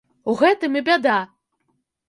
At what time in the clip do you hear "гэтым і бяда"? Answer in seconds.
0.39-1.19